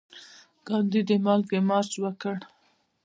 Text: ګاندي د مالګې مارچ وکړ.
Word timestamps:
ګاندي 0.67 1.01
د 1.09 1.11
مالګې 1.25 1.59
مارچ 1.69 1.91
وکړ. 2.03 2.35